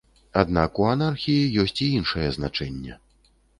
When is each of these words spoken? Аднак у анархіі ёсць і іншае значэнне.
Аднак 0.43 0.79
у 0.83 0.87
анархіі 0.93 1.53
ёсць 1.65 1.75
і 1.89 1.91
іншае 2.01 2.25
значэнне. 2.41 3.01